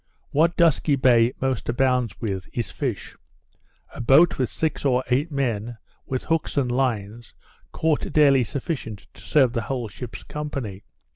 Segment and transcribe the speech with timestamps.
[0.31, 3.15] What Dusky Bay most abounds with is fish:
[3.93, 5.77] A boat with six or eight men,
[6.07, 7.35] with hooks and lines,
[7.71, 10.85] caught daily sufficient to serve the whole ship's company.